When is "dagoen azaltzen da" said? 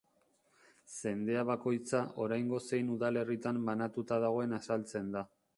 4.27-5.25